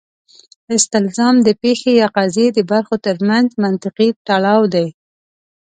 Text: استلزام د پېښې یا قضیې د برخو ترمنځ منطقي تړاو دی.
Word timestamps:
استلزام 0.77 1.35
د 1.47 1.49
پېښې 1.61 1.91
یا 2.01 2.07
قضیې 2.17 2.47
د 2.53 2.59
برخو 2.71 2.95
ترمنځ 3.05 3.47
منطقي 3.63 4.09
تړاو 4.27 4.61
دی. 4.73 4.87